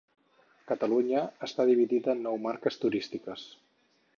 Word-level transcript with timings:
Catalunya 0.71 1.21
està 1.47 1.67
dividida 1.71 2.15
en 2.15 2.25
nou 2.29 2.41
marques 2.47 2.81
turístiques. 2.87 3.45